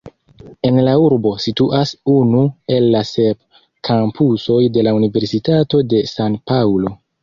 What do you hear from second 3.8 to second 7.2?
kampusoj de la Universitato de San-Paŭlo.